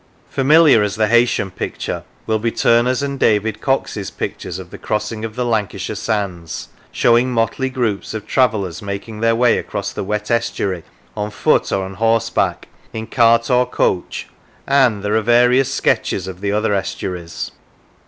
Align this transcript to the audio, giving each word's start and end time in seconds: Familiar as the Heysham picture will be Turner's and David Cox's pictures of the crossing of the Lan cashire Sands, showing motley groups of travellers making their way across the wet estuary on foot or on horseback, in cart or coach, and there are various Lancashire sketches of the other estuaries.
Familiar 0.31 0.81
as 0.81 0.95
the 0.95 1.07
Heysham 1.09 1.51
picture 1.51 2.03
will 2.25 2.39
be 2.39 2.49
Turner's 2.49 3.03
and 3.03 3.19
David 3.19 3.61
Cox's 3.61 4.09
pictures 4.09 4.57
of 4.57 4.71
the 4.71 4.79
crossing 4.79 5.23
of 5.23 5.35
the 5.35 5.45
Lan 5.45 5.67
cashire 5.67 5.95
Sands, 5.95 6.69
showing 6.91 7.31
motley 7.31 7.69
groups 7.69 8.15
of 8.15 8.25
travellers 8.25 8.81
making 8.81 9.19
their 9.19 9.35
way 9.35 9.59
across 9.59 9.93
the 9.93 10.03
wet 10.03 10.31
estuary 10.31 10.83
on 11.15 11.29
foot 11.29 11.71
or 11.71 11.85
on 11.85 11.93
horseback, 11.93 12.67
in 12.91 13.05
cart 13.05 13.51
or 13.51 13.67
coach, 13.67 14.27
and 14.65 15.03
there 15.03 15.15
are 15.15 15.21
various 15.21 15.69
Lancashire 15.69 15.95
sketches 15.99 16.27
of 16.27 16.41
the 16.41 16.51
other 16.51 16.73
estuaries. 16.73 17.51